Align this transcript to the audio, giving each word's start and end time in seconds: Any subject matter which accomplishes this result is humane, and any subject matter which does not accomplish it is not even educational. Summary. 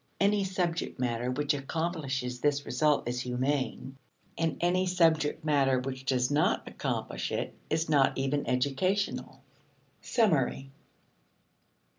Any 0.19 0.43
subject 0.45 0.97
matter 0.99 1.29
which 1.29 1.53
accomplishes 1.53 2.39
this 2.39 2.65
result 2.65 3.07
is 3.07 3.19
humane, 3.21 3.97
and 4.35 4.57
any 4.59 4.87
subject 4.87 5.45
matter 5.45 5.77
which 5.79 6.05
does 6.05 6.31
not 6.31 6.67
accomplish 6.67 7.31
it 7.31 7.53
is 7.69 7.87
not 7.87 8.17
even 8.17 8.47
educational. 8.49 9.43
Summary. 10.01 10.71